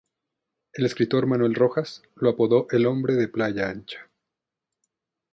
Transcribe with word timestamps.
El 0.73 0.87
escritor 0.87 1.27
Manuel 1.27 1.53
Rojas, 1.53 2.01
lo 2.15 2.31
apodó 2.31 2.65
el 2.71 2.87
hombre 2.87 3.13
de 3.13 3.27
Playa 3.27 3.69
Ancha. 3.69 4.09